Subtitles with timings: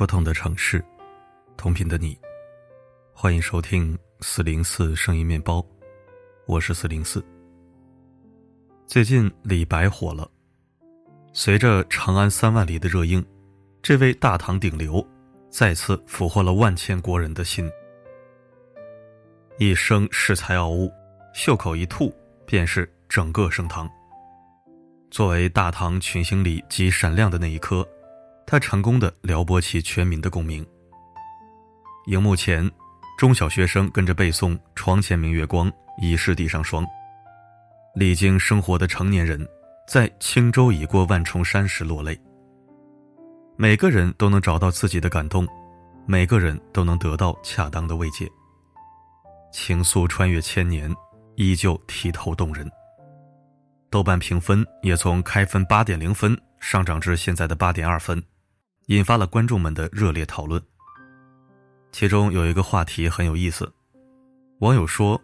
[0.00, 0.82] 不同的城市，
[1.58, 2.18] 同频的你，
[3.12, 5.62] 欢迎收听四零四声音面包，
[6.46, 7.22] 我是四零四。
[8.86, 10.26] 最近李白火了，
[11.34, 13.22] 随着《长安三万里》的热映，
[13.82, 15.06] 这位大唐顶流
[15.50, 17.70] 再次俘获了万千国人的心。
[19.58, 20.90] 一生恃才傲物，
[21.34, 22.10] 袖口一吐
[22.46, 23.86] 便是整个盛唐。
[25.10, 27.86] 作为大唐群星里极闪亮的那一颗。
[28.46, 30.66] 他成功的撩拨起全民的共鸣。
[32.06, 32.68] 荧幕前，
[33.18, 36.84] 中小学生跟着背诵“床前明月光，疑是地上霜”。
[37.94, 39.46] 历经生活的成年人，
[39.86, 42.18] 在轻舟已过万重山时落泪。
[43.56, 45.46] 每个人都能找到自己的感动，
[46.06, 48.26] 每个人都能得到恰当的慰藉。
[49.52, 50.90] 情愫穿越千年，
[51.36, 52.68] 依旧剔透动人。
[53.90, 58.22] 豆瓣评分也从开分八点零分上涨至现在的八点二分。
[58.86, 60.60] 引发了观众们的热烈讨论。
[61.92, 63.72] 其中有一个话题很有意思，
[64.58, 65.20] 网友说：“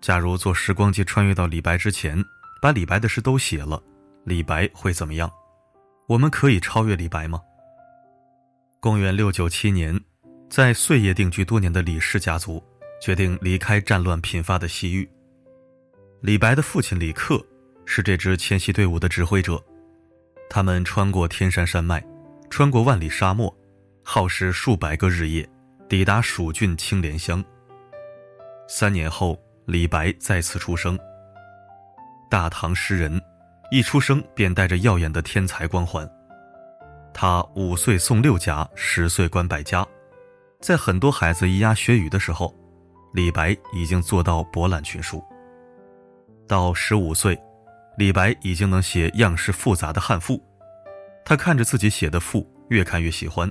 [0.00, 2.22] 假如坐时光机穿越到李白之前，
[2.60, 3.82] 把李白的诗都写了，
[4.24, 5.30] 李白会怎么样？
[6.08, 7.38] 我们可以超越李白吗？”
[8.80, 10.00] 公元六九七年，
[10.48, 12.64] 在碎叶定居多年的李氏家族
[13.00, 15.06] 决定离开战乱频发的西域。
[16.22, 17.44] 李白的父亲李克
[17.84, 19.62] 是这支迁徙队伍的指挥者，
[20.54, 22.04] 他们穿过天山山脉。
[22.50, 23.50] 穿过万里沙漠，
[24.04, 25.48] 耗时数百个日夜，
[25.88, 27.42] 抵达蜀郡青莲乡。
[28.68, 30.98] 三年后，李白再次出生。
[32.28, 33.18] 大唐诗人，
[33.70, 36.06] 一出生便带着耀眼的天才光环。
[37.14, 39.86] 他五岁诵六甲，十岁观百家，
[40.60, 42.54] 在很多孩子咿呀学语的时候，
[43.14, 45.24] 李白已经做到博览群书。
[46.46, 47.40] 到十五岁，
[47.96, 50.42] 李白已经能写样式复杂的汉赋。
[51.24, 53.50] 他看着自己写的赋，越看越喜欢，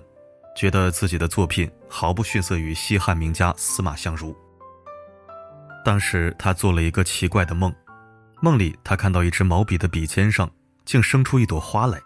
[0.56, 4.36] 觉得自己的作品毫不逊色于西汉名家司马相如。
[5.86, 7.74] 当时他做了一个奇怪的梦，
[8.42, 10.50] 梦里他看到一支毛笔的笔尖上
[10.86, 12.00] 竟生出一朵花来。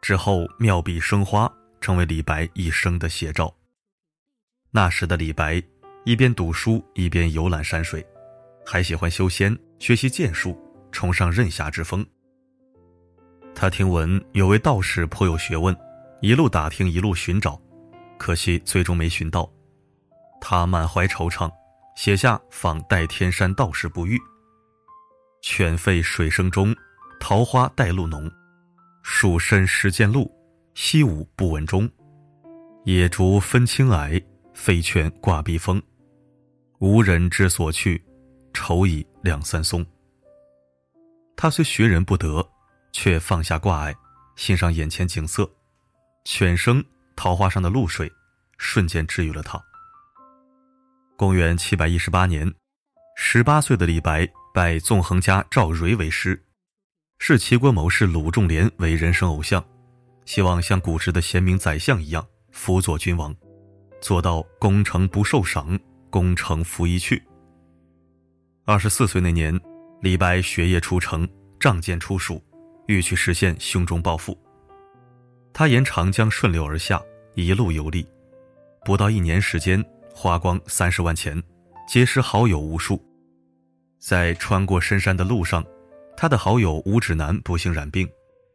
[0.00, 1.50] 之后妙笔生花，
[1.80, 3.54] 成为李白一生的写照。
[4.70, 5.62] 那时的李白
[6.04, 8.04] 一边读书一边游览山水，
[8.66, 10.58] 还喜欢修仙，学习剑术，
[10.92, 12.06] 崇尚任侠之风。
[13.54, 15.76] 他听闻有位道士颇有学问，
[16.20, 17.60] 一路打听，一路寻找，
[18.18, 19.50] 可惜最终没寻到。
[20.40, 21.50] 他满怀惆怅，
[21.96, 24.16] 写下《访代天山道士不遇》
[25.42, 26.74] ：“犬吠水声中，
[27.20, 28.30] 桃花带露浓。
[29.02, 30.30] 树深时见鹿，
[30.74, 31.88] 溪午不闻钟。
[32.84, 35.80] 野竹分青霭，飞泉挂碧峰。
[36.80, 38.02] 无人知所去，
[38.52, 39.84] 愁已两三松。”
[41.42, 42.48] 他虽学人不得。
[42.92, 43.92] 却放下挂碍，
[44.36, 45.50] 欣赏眼前景色，
[46.24, 46.84] 犬声、
[47.16, 48.12] 桃花上的露水，
[48.58, 49.60] 瞬间治愈了他。
[51.16, 52.52] 公元七百一十八年，
[53.16, 56.40] 十八岁的李白拜纵横家赵蕤为师，
[57.18, 59.64] 视齐国谋士鲁仲连为人生偶像，
[60.26, 63.34] 希望像古时的贤明宰相一样辅佐君王，
[64.02, 67.20] 做到功成不受赏，功成拂衣去。
[68.66, 69.58] 二十四岁那年，
[70.02, 71.26] 李白学业出成，
[71.60, 72.42] 仗剑出蜀。
[72.86, 74.36] 欲去实现胸中抱负，
[75.52, 77.00] 他沿长江顺流而下，
[77.34, 78.04] 一路游历，
[78.84, 79.82] 不到一年时间，
[80.12, 81.40] 花光三十万钱，
[81.86, 83.00] 结识好友无数。
[84.00, 85.64] 在穿过深山的路上，
[86.16, 88.06] 他的好友吴指南不幸染病，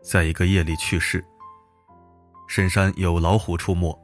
[0.03, 1.23] 在一个夜里去世。
[2.49, 3.97] 深山有老虎出没，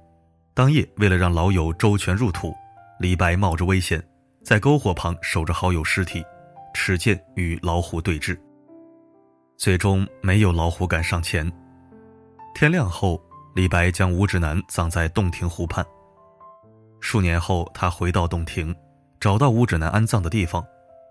[0.54, 2.56] 当夜为了让老友周全入土，
[3.02, 4.02] 李白冒着危险，
[4.42, 6.24] 在篝火旁守着好友尸体，
[6.74, 8.38] 持剑与老虎对峙。
[9.58, 11.50] 最终没有老虎敢上前。
[12.56, 13.22] 天亮后，
[13.56, 15.86] 李白将吴指南葬在洞庭湖畔。
[17.00, 18.76] 数年后，他回到洞庭，
[19.20, 20.64] 找到吴指南安葬的地方，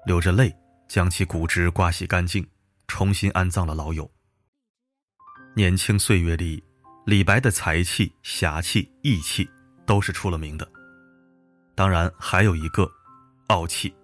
[0.06, 0.54] 流着泪
[0.88, 2.46] 将其骨殖刮洗干净，
[2.88, 4.10] 重新安葬了老友。
[5.54, 6.62] 年轻岁月里，
[7.06, 9.48] 李白的才气、侠气、义气
[9.86, 10.66] 都是出了名的。
[11.74, 12.90] 当然，还有一个
[13.48, 13.94] 傲气。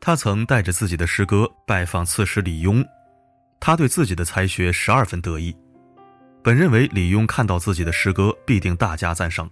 [0.00, 2.84] 他曾带着自己的诗歌拜访刺史李邕。
[3.58, 5.56] 他对自己的才学十二分得意，
[6.42, 9.50] 本认为李邕看到自己的诗歌必定大加赞赏，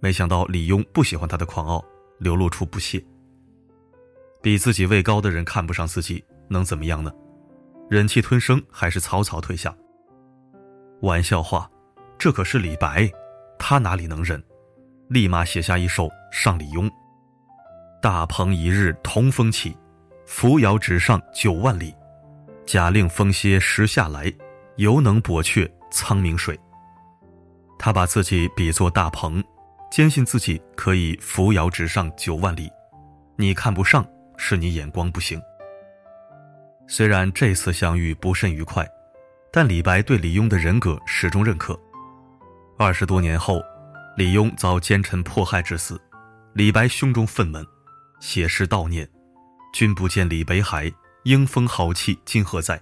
[0.00, 1.84] 没想到李邕不喜欢他的狂傲，
[2.18, 3.04] 流露出不屑。
[4.42, 7.12] 比自己位高的人看不上自己，能怎么样呢？
[7.90, 9.76] 忍气吞声，还是草草退下。
[11.02, 11.70] 玩笑话，
[12.18, 13.08] 这可是李白，
[13.58, 14.42] 他哪里能忍？
[15.08, 16.90] 立马写下一首上李邕：
[18.00, 19.76] 大鹏一日同风起，
[20.24, 21.92] 扶摇直上九万里。
[22.64, 24.32] 假令风歇时下来，
[24.76, 26.58] 犹能博却苍冥水。
[27.76, 29.42] 他把自己比作大鹏，
[29.90, 32.70] 坚信自己可以扶摇直上九万里。
[33.36, 34.06] 你看不上，
[34.36, 35.40] 是你眼光不行。
[36.86, 38.86] 虽然这次相遇不甚愉快，
[39.52, 41.78] 但李白对李邕的人格始终认可。
[42.78, 43.60] 二十多年后，
[44.16, 46.00] 李邕遭奸臣迫害致死，
[46.52, 47.66] 李白胸中愤懑，
[48.20, 49.08] 写诗悼念
[49.72, 50.92] ：“君不见李北海，
[51.24, 52.80] 英风豪气今何在？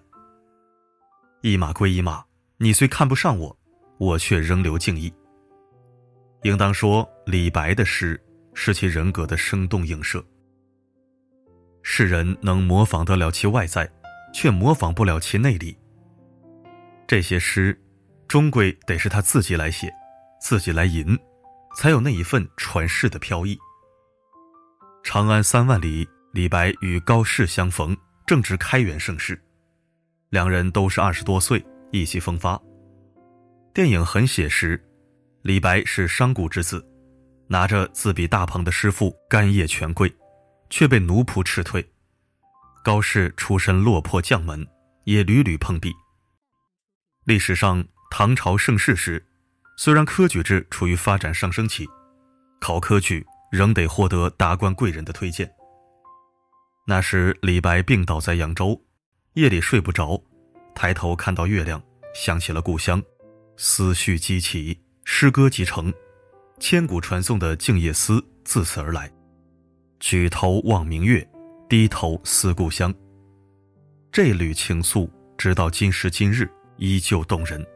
[1.42, 2.24] 一马归一马，
[2.58, 3.58] 你虽看不上我。”
[3.98, 5.10] 我却仍留敬意。
[6.42, 8.22] 应当说，李白的诗
[8.52, 10.22] 是其人格的生动映射。
[11.82, 13.90] 世人能模仿得了其外在，
[14.34, 15.74] 却模仿不了其内里。
[17.06, 17.80] 这些诗，
[18.28, 19.90] 终归得是他自己来写，
[20.42, 21.18] 自己来吟，
[21.74, 23.58] 才有那一份传世的飘逸。
[25.06, 29.40] 长安三万里，李白与高适相逢，正值开元盛世，
[30.30, 32.60] 两人都是二十多岁，意气风发。
[33.72, 34.84] 电影很写实，
[35.42, 36.84] 李白是商贾之子，
[37.46, 40.12] 拿着自比大鹏的师傅干谒权贵，
[40.70, 41.88] 却被奴仆斥退。
[42.82, 44.66] 高适出身落魄将门，
[45.04, 45.94] 也屡屡碰壁。
[47.26, 49.24] 历史上唐朝盛世时，
[49.78, 51.86] 虽然科举制处于发展上升期，
[52.60, 55.50] 考科举仍得获得达官贵人的推荐。
[56.86, 58.80] 那时李白病倒在扬州，
[59.34, 60.22] 夜里睡不着，
[60.74, 61.82] 抬头看到月亮，
[62.14, 63.02] 想起了故乡。
[63.56, 65.92] 思绪激起，诗歌即成，
[66.60, 68.14] 千古传颂的《静夜思》
[68.44, 69.10] 自此而来。
[69.98, 71.26] 举头望明月，
[71.68, 72.94] 低头思故乡。
[74.12, 75.08] 这缕情愫，
[75.38, 77.66] 直到今时今日依旧动人。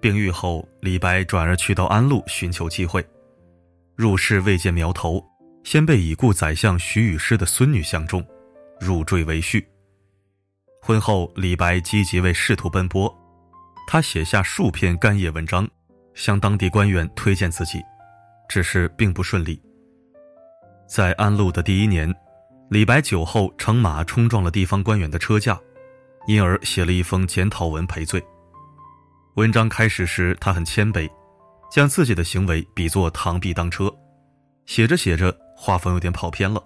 [0.00, 3.06] 病愈后，李白转而去到安陆寻求机会，
[4.00, 5.22] 入仕未见苗头，
[5.62, 8.26] 先被已故宰相徐雨诗的孙女相中，
[8.80, 9.62] 入赘为婿。
[10.80, 13.14] 婚后，李白积极为仕途奔波。
[13.86, 15.68] 他写下数篇干谒文章，
[16.14, 17.78] 向当地官员推荐自己，
[18.48, 19.60] 只是并不顺利。
[20.88, 22.10] 在安陆的第一年，
[22.70, 25.60] 李白酒后乘马冲撞了地方官员的车驾，
[26.26, 28.24] 因而写了一封检讨文赔罪。
[29.34, 31.06] 文章开始时，他很谦卑，
[31.70, 33.90] 将自己的行为比作螳臂当车。
[34.66, 36.62] 写着写着，画风有点跑偏了。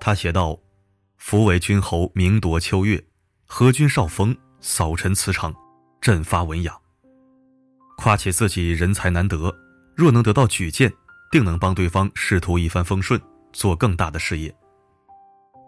[0.00, 0.58] 他写道
[1.18, 2.98] ：“夫为君侯，名夺秋月；
[3.46, 5.54] 和君少风，扫尘磁场。”
[5.98, 6.78] 振发文雅，
[7.96, 9.52] 夸起自己人才难得，
[9.96, 10.92] 若能得到举荐，
[11.32, 13.20] 定能帮对方仕途一帆风顺，
[13.52, 14.54] 做更大的事业。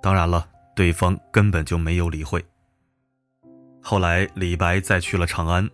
[0.01, 2.45] 当然了，对方根本就没有理会。
[3.83, 5.69] 后来李白再去了长安，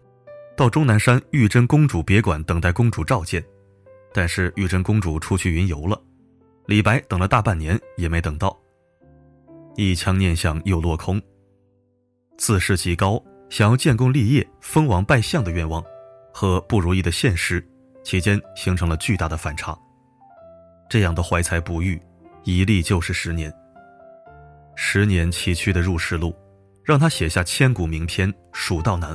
[0.57, 3.45] 到终南山玉真公主别馆等待公主召见，
[4.13, 6.01] 但是玉真公主出去云游了，
[6.67, 8.57] 李白等了大半年也没等到，
[9.77, 11.21] 一腔念想又落空，
[12.39, 13.23] 自视极高。
[13.51, 15.85] 想要建功立业、封王拜相的愿望，
[16.33, 17.65] 和不如意的现实，
[18.03, 19.79] 期间形成了巨大的反差。
[20.89, 22.01] 这样的怀才不遇，
[22.43, 23.53] 一立就是十年。
[24.75, 26.35] 十年崎岖的入世路，
[26.83, 29.15] 让他写下千古名篇《蜀道难》：“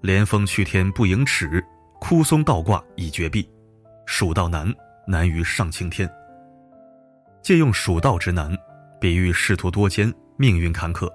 [0.00, 1.64] 连峰去天不盈尺，
[2.00, 3.48] 枯松倒挂已绝壁。
[4.06, 4.72] 蜀道难，
[5.06, 6.10] 难于上青天。”
[7.42, 8.56] 借用蜀道之难，
[9.00, 11.10] 比喻仕途多艰、命运坎坷。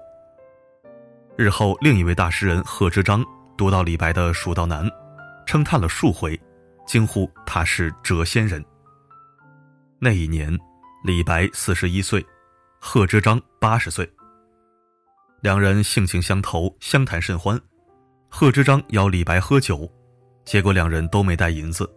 [1.36, 3.24] 日后，另一位大诗人贺知章
[3.56, 4.86] 读到李白的《蜀道难》，
[5.46, 6.40] 称叹了数回，
[6.86, 8.64] 惊呼他是谪仙人。
[9.98, 10.56] 那一年，
[11.04, 12.24] 李白四十一岁，
[12.80, 14.10] 贺知章八十岁。
[15.42, 17.60] 两人性情相投，相谈甚欢。
[18.28, 19.90] 贺知章邀李白喝酒，
[20.44, 21.90] 结果两人都没带银子。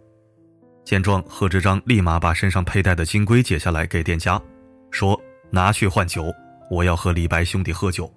[0.84, 4.40] 见状，贺知章立马把身上佩戴的金龟解下来给店家，
[4.90, 5.20] 说
[5.50, 6.32] ：“拿去换酒，
[6.70, 8.10] 我要和李白兄弟喝酒。”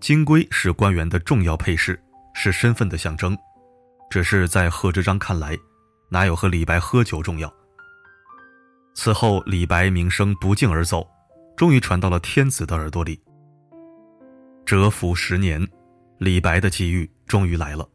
[0.00, 2.00] 金龟是官员的重要配饰，
[2.34, 3.36] 是身份的象征。
[4.08, 5.56] 只是在贺知章看来，
[6.08, 7.52] 哪有和李白喝酒重要？
[8.94, 11.06] 此后，李白名声不胫而走，
[11.56, 13.20] 终于传到了天子的耳朵里。
[14.64, 15.66] 蛰伏十年，
[16.18, 17.88] 李白的机遇终于来了。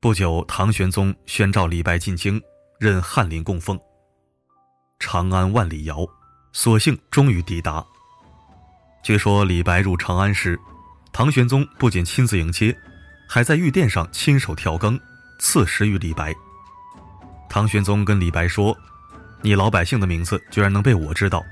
[0.00, 2.40] 不久，唐玄宗宣召李白进京，
[2.78, 3.78] 任翰林供奉。
[4.98, 6.06] 长安万里遥，
[6.52, 7.84] 所幸终于抵达。
[9.02, 10.58] 据说李白入长安时。
[11.12, 12.76] 唐玄宗不仅亲自迎接，
[13.26, 15.00] 还在御殿上亲手调羹，
[15.38, 16.34] 赐食于李白。
[17.48, 18.76] 唐玄宗跟李白说
[19.40, 21.42] ：“你老百姓的名字居然能被我知道，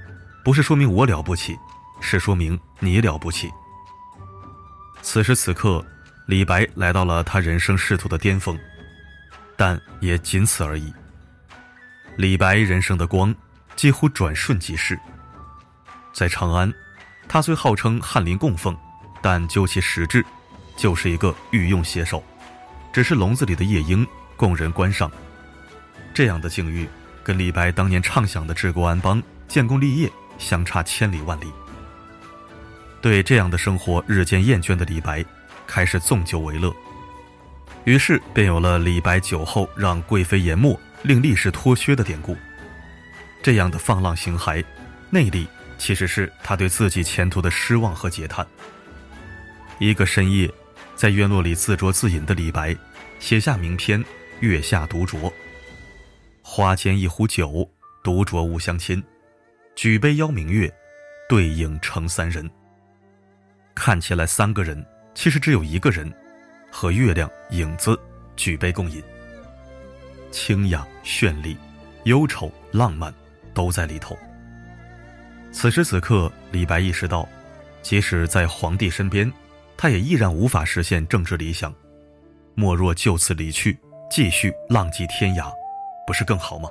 [0.44, 1.56] 不是说明我了不起，
[1.99, 3.50] 是说明你了不起。”
[5.04, 5.84] 此时此刻，
[6.25, 8.58] 李白来到了他人生仕途的巅峰，
[9.54, 10.90] 但也仅此而已。
[12.16, 13.32] 李白人生的光
[13.76, 14.99] 几乎转瞬即逝。
[16.14, 16.73] 在长安，
[17.28, 18.75] 他虽号称翰林供奉。
[19.20, 20.23] 但究其实质，
[20.76, 22.23] 就是一个御用写手。
[22.92, 24.06] 只是笼子里的夜莺，
[24.37, 25.11] 供人观赏。
[26.12, 26.87] 这样的境遇，
[27.23, 31.50] 跟李白当年畅想的治国安邦、建功立业相差千里万里。
[33.04, 35.23] 对这样的生活日渐厌倦的李白，
[35.66, 36.75] 开始纵酒为乐，
[37.84, 42.34] 于是便有了“李白酒后让贵妃研墨，令力士脱靴”的典故。
[43.42, 44.64] 这样的放浪形骸，
[45.11, 45.46] 内里
[45.76, 48.46] 其实是他对自己前途的失望和嗟叹。
[49.78, 50.50] 一个深夜，
[50.96, 52.75] 在院落里自酌自饮的李白，
[53.18, 54.02] 写下名篇
[54.40, 55.18] 《月下独酌》。
[56.40, 57.70] 花间一壶酒，
[58.02, 59.04] 独酌无相亲。
[59.76, 60.73] 举杯邀明月，
[61.28, 62.50] 对影成三人。
[63.75, 66.12] 看起来三个人，其实只有一个人，
[66.71, 67.99] 和月亮、影子
[68.37, 69.02] 举杯共饮。
[70.31, 71.57] 清雅、绚丽、
[72.04, 73.12] 忧愁、浪漫，
[73.52, 74.16] 都在里头。
[75.52, 77.28] 此时此刻，李白意识到，
[77.83, 79.31] 即使在皇帝身边。
[79.76, 81.75] 他也依然无法实现政治理想，
[82.54, 83.76] 莫若就此离去，
[84.09, 85.52] 继续浪迹天涯，
[86.07, 86.69] 不是更好吗？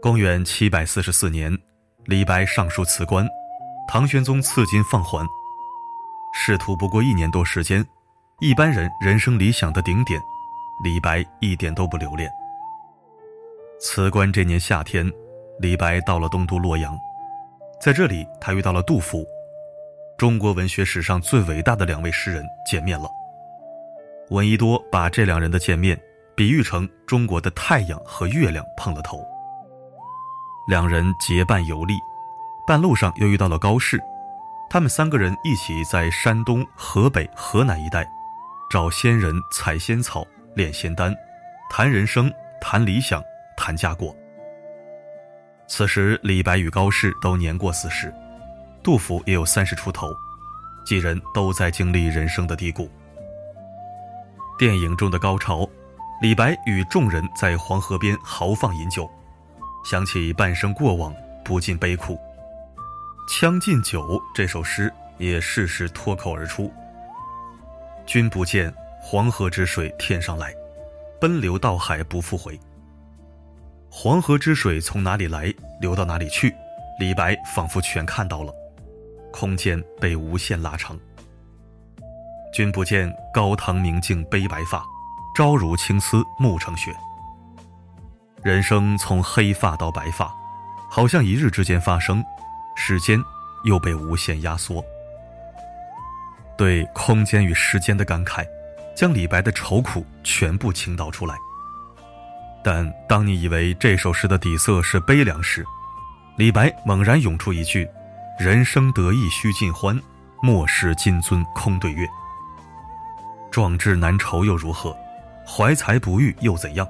[0.00, 1.56] 公元七百四十四年，
[2.04, 3.28] 李白上书辞官，
[3.88, 5.26] 唐玄宗赐金放还。
[6.32, 7.84] 仕途不过一年多时间，
[8.40, 10.20] 一般人人生理想的顶点，
[10.84, 12.30] 李白一点都不留恋。
[13.80, 15.10] 辞官这年夏天，
[15.58, 16.98] 李白到了东都洛阳，
[17.80, 19.24] 在这里，他遇到了杜甫。
[20.16, 23.08] 中国文学史上最伟大的两位诗人见面了。
[24.28, 25.98] 闻一多把这两人的见面
[26.36, 29.18] 比喻成中国的太阳和月亮碰了头。
[30.68, 31.94] 两人结伴游历，
[32.66, 34.00] 半路上又遇到了高适，
[34.72, 38.08] 他们三个人一起在山东、河北、河南一带
[38.70, 40.24] 找仙人、采仙草、
[40.54, 41.12] 炼仙丹，
[41.68, 43.20] 谈人生、谈理想、
[43.56, 44.14] 谈家国。
[45.66, 48.14] 此时，李白与高适都年过四十。
[48.80, 50.06] 杜甫也有三十出头，
[50.86, 52.88] 几人都在经历人生的低谷。
[54.56, 55.68] 电影中的高潮，
[56.22, 59.10] 李白与众人在黄河边豪放饮酒，
[59.84, 61.12] 想起半生过往，
[61.44, 62.14] 不禁悲苦。
[63.38, 66.70] 《将进酒》这首诗也适时脱口而出
[68.04, 70.52] ：“君不见黄河之水天上来，
[71.20, 72.58] 奔流到海不复回。”
[73.88, 76.52] 黄河之水从哪里来，流到哪里去，
[76.98, 78.52] 李白仿佛全看到了。
[79.32, 80.98] 空间被无限拉长。
[82.52, 84.84] 君不见高堂明镜悲白发，
[85.36, 86.92] 朝如青丝暮成雪。
[88.42, 90.34] 人生从黑发到白发，
[90.90, 92.24] 好像一日之间发生，
[92.82, 93.22] 时间
[93.64, 94.82] 又被无限压缩。
[96.56, 98.42] 对空间与时间的感慨，
[98.96, 101.34] 将李白的愁苦全部倾倒出来。
[102.64, 105.62] 但当你以为这首诗的底色是悲凉时，
[106.36, 107.86] 李白猛然涌出一句。
[108.38, 110.00] 人生得意须尽欢，
[110.42, 112.08] 莫使金樽空对月。
[113.50, 114.96] 壮志难酬又如何？
[115.46, 116.88] 怀才不遇又怎样？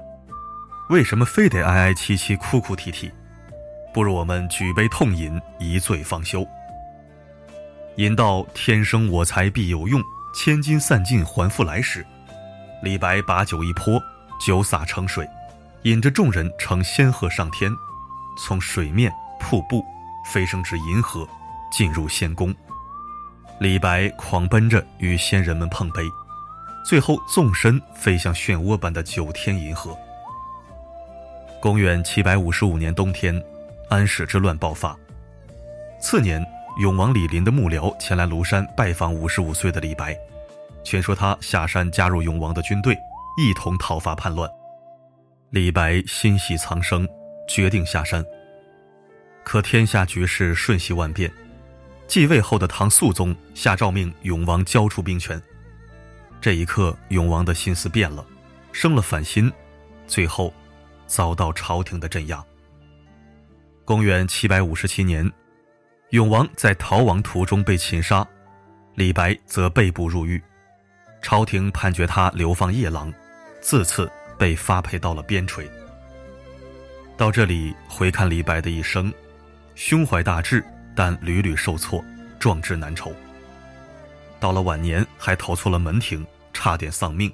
[0.89, 3.11] 为什么非得哀哀戚戚、哭哭啼啼？
[3.93, 6.47] 不如我们举杯痛饮，一醉方休。
[7.97, 10.01] 饮到天生我材必有用，
[10.33, 12.05] 千金散尽还复来时，
[12.81, 14.01] 李白把酒一泼，
[14.39, 15.27] 酒洒成水，
[15.83, 17.71] 引着众人乘仙鹤上天，
[18.37, 19.83] 从水面、瀑布
[20.25, 21.27] 飞升至银河。
[21.73, 22.53] 进入仙宫，
[23.57, 26.03] 李白狂奔着与仙人们碰杯，
[26.85, 29.97] 最后纵身飞向漩涡般的九天银河。
[31.61, 33.41] 公元七百五十五年冬天，
[33.91, 34.97] 安史之乱爆发。
[35.99, 36.41] 次年，
[36.79, 40.17] 永王李璘的幕僚前来庐山拜访五十五岁的李白，
[40.81, 42.97] 劝说他下山加入永王的军队，
[43.37, 44.49] 一同讨伐叛乱。
[45.49, 47.05] 李白心系苍生，
[47.49, 48.25] 决定下山。
[49.43, 51.29] 可天下局势瞬息万变。
[52.07, 55.41] 继位后的唐肃宗下诏命永王交出兵权，
[56.39, 58.25] 这一刻，永王的心思变了，
[58.71, 59.51] 生了反心，
[60.07, 60.53] 最后
[61.07, 62.41] 遭到朝廷的镇压。
[63.91, 65.29] 公元七百五十七年，
[66.11, 68.25] 永王在逃亡途中被擒杀，
[68.95, 70.41] 李白则被捕入狱，
[71.21, 73.13] 朝廷判决他流放夜郎，
[73.59, 75.67] 自此被发配到了边陲。
[77.17, 79.13] 到这里回看李白的一生，
[79.75, 80.63] 胸怀大志。
[80.95, 82.01] 但屡屡受挫，
[82.39, 83.13] 壮志难酬。
[84.39, 87.29] 到了晚年，还投错了门庭，差点丧命，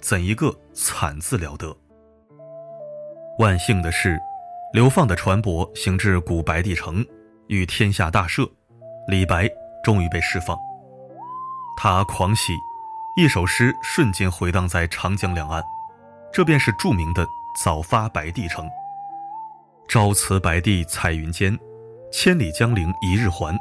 [0.00, 1.76] 怎一个惨字了得！
[3.38, 4.18] 万幸的是，
[4.74, 7.06] 流放的船舶行至古白帝城，
[7.46, 8.44] 与天下大赦，
[9.06, 9.48] 李白
[9.84, 10.58] 终于被释放。
[11.76, 12.52] 他狂喜，
[13.16, 15.62] 一首诗瞬间回荡在长江两岸，
[16.32, 17.24] 这便是著名的
[17.62, 18.66] 《早发白帝城》。
[19.86, 21.56] 朝辞白帝彩云间。
[22.10, 23.56] 千里江陵一日还，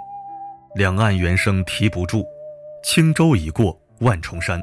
[0.74, 2.26] 两岸猿声啼不住。
[2.84, 4.60] 轻舟已过万重山。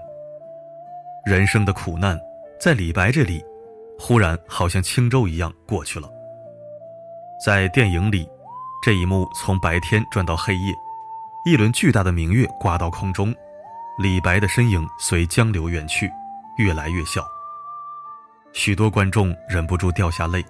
[1.25, 2.19] 人生的苦难，
[2.61, 3.41] 在李白这里，
[4.01, 6.11] 忽然好像轻舟一样过去了。
[7.43, 8.29] 在电影里，
[8.83, 10.75] 这一幕从白天转到黑夜，
[11.47, 13.35] 一轮巨大的明月挂到空中，
[13.97, 16.13] 李白的身影随江流远去，
[16.59, 17.27] 越来越小。
[18.53, 20.45] 许多观众忍不住掉下泪，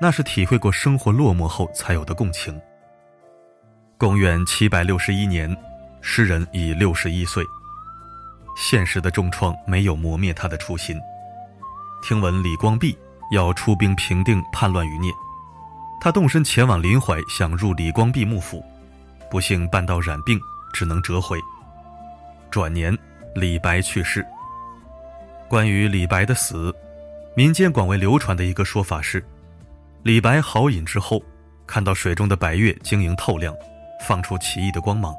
[0.00, 2.58] 那是体会过生活落寞后才有的共情。
[3.98, 5.54] 公元七百六十一年，
[6.00, 7.44] 诗人已六十一岁。
[8.56, 10.98] 现实的重创没有磨灭他的初心。
[12.02, 12.96] 听闻李光弼
[13.32, 15.12] 要出兵平定叛乱余孽，
[16.06, 18.64] 他动身前往临淮，想入李光弼幕府，
[19.28, 20.38] 不幸半道染病，
[20.72, 21.36] 只能折回。
[22.48, 22.96] 转年，
[23.34, 24.24] 李白去世。
[25.48, 26.72] 关于李白的死，
[27.34, 29.20] 民间广为流传的一个说法是：
[30.04, 31.20] 李白好饮之后，
[31.66, 33.52] 看到水中的白月晶莹透亮。
[34.06, 35.12] 放出奇异的光芒，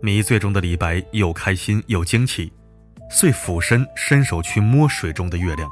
[0.00, 2.52] 迷醉中的李白又开心又惊奇，
[3.10, 5.68] 遂俯身伸手去摸水中的月亮，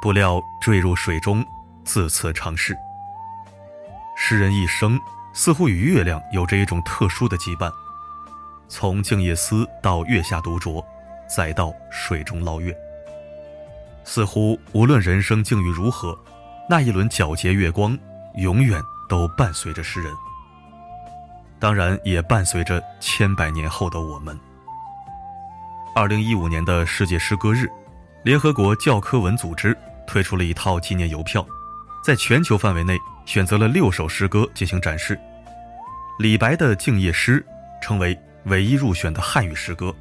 [0.00, 1.44] 不料坠入水中，
[1.84, 2.74] 自此长逝。
[4.24, 5.00] 诗人一生
[5.32, 7.72] 似乎与月亮有着一种特殊的羁绊，
[8.68, 10.80] 从静夜思到月下独酌，
[11.28, 12.72] 再到水中捞月，
[14.04, 16.16] 似乎无论人生境遇如何，
[16.70, 17.98] 那一轮皎洁月光
[18.36, 20.14] 永远都伴随着诗人。
[21.58, 24.38] 当然，也伴随着千百年后的我们。
[25.96, 27.68] 二零一五年的世界诗歌日，
[28.22, 29.76] 联合国教科文组织
[30.06, 31.44] 推出了一套纪念邮票，
[32.04, 35.18] 在全球范围内选择了六首诗歌进行展示。
[36.18, 37.44] 李白的《静夜诗》
[37.84, 39.94] 成为唯一入选的汉语诗歌。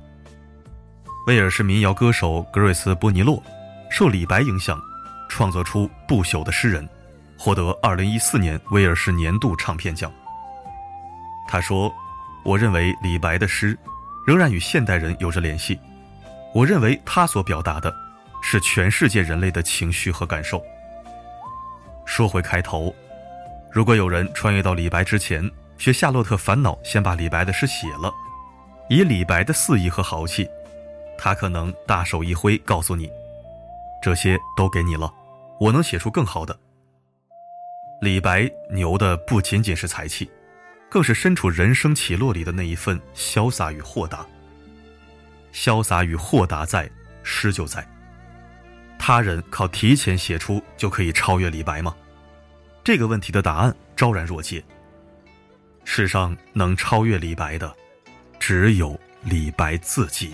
[1.27, 3.41] 威尔士民谣歌手格瑞斯·波尼洛
[3.89, 4.79] 受李白影响，
[5.29, 6.83] 创作出《不朽的诗人》，
[7.37, 10.11] 获得二零一四年威尔士年度唱片奖。
[11.47, 11.93] 他说
[12.43, 13.77] ：“我认为李白的诗
[14.25, 15.79] 仍然与现代人有着联系。
[16.53, 17.93] 我认为他所表达的，
[18.41, 20.61] 是全世界人类的情绪和感受。”
[22.05, 22.93] 说回开头，
[23.71, 28.13] 如果有人穿越到李白之前，学《夏洛特烦恼》，先把李白的诗写了，
[28.89, 30.49] 以李白的肆意和豪气，
[31.17, 33.09] 他可能大手一挥，告诉你
[34.03, 35.11] ：“这些都给你了，
[35.59, 36.59] 我能写出更好的。”
[38.01, 40.29] 李白牛的不仅仅是才气。
[40.89, 44.25] 更是身处人生起落里的那一份潇洒与豁达。
[45.53, 46.91] 潇洒与豁达在，
[47.23, 47.87] 诗就在。
[48.99, 51.95] 他人靠提前写出就可以超越李白吗？
[52.83, 54.63] 这个问题的答案昭然若揭。
[55.83, 57.75] 世上能超越李白的，
[58.39, 60.33] 只有李白自己。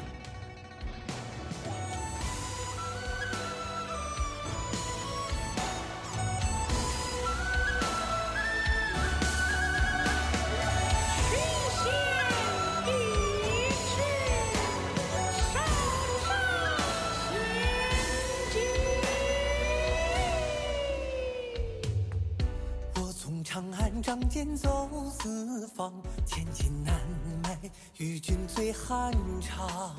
[23.58, 24.88] 长安仗剑走
[25.20, 25.92] 四方，
[26.28, 26.94] 千金难
[27.42, 27.58] 买，
[27.98, 29.96] 与君醉汉场。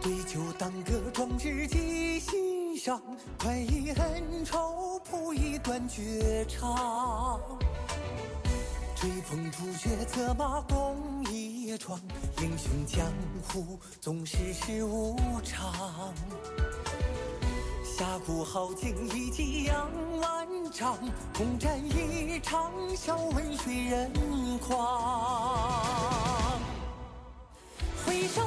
[0.00, 3.02] 对酒当歌，壮志寄心上，
[3.38, 7.38] 快意恩仇，谱一段绝唱。
[8.96, 12.00] 追风逐雪，策马共一闯，
[12.40, 13.06] 英雄江
[13.46, 16.14] 湖，总世事无常。
[17.84, 20.37] 侠骨豪情，一骑扬万
[20.70, 20.94] 丈；
[21.36, 24.10] 空战一场，笑问谁人
[24.58, 26.60] 狂？
[28.06, 28.42] 回首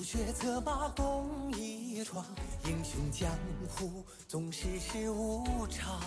[0.00, 2.24] 风逐雪，策马共一闯，
[2.64, 3.30] 英雄江
[3.68, 6.00] 湖，总世事无常。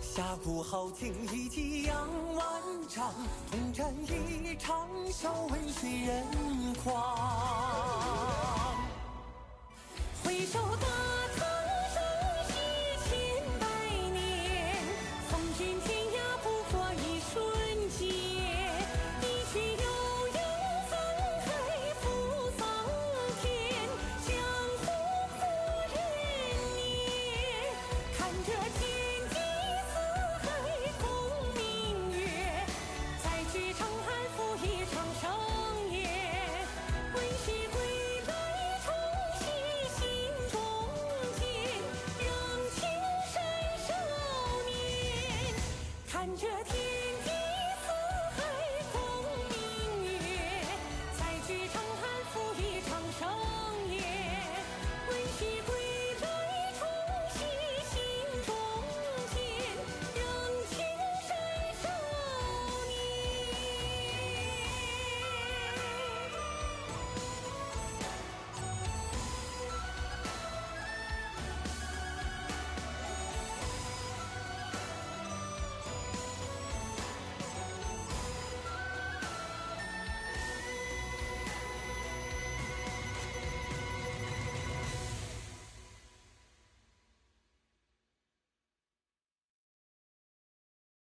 [0.00, 2.44] 侠骨豪情一骑扬万
[2.88, 3.12] 丈，
[3.50, 6.24] 同战一场，笑问谁人
[6.84, 8.76] 狂？
[10.22, 10.60] 回首